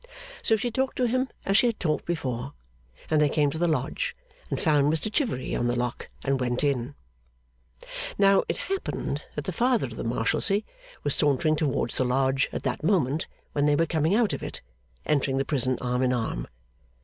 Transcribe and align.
So 0.41 0.55
she 0.55 0.71
talked 0.71 0.97
to 0.97 1.05
him 1.05 1.29
as 1.45 1.57
she 1.57 1.67
had 1.67 1.79
talked 1.79 2.05
before, 2.07 2.53
and 3.11 3.21
they 3.21 3.29
came 3.29 3.51
to 3.51 3.59
the 3.59 3.67
Lodge 3.67 4.15
and 4.49 4.59
found 4.59 4.91
Mr 4.91 5.13
Chivery 5.13 5.55
on 5.55 5.67
the 5.67 5.75
lock, 5.75 6.07
and 6.23 6.39
went 6.39 6.63
in. 6.63 6.95
Now, 8.17 8.41
it 8.49 8.57
happened 8.57 9.21
that 9.35 9.43
the 9.45 9.51
Father 9.51 9.85
of 9.85 9.97
the 9.97 10.03
Marshalsea 10.03 10.63
was 11.03 11.13
sauntering 11.13 11.55
towards 11.55 11.97
the 11.97 12.03
Lodge 12.03 12.49
at 12.51 12.63
the 12.63 12.77
moment 12.81 13.27
when 13.51 13.67
they 13.67 13.75
were 13.75 13.85
coming 13.85 14.15
out 14.15 14.33
of 14.33 14.41
it, 14.41 14.61
entering 15.05 15.37
the 15.37 15.45
prison 15.45 15.77
arm 15.81 16.01
in 16.01 16.13
arm. 16.13 16.47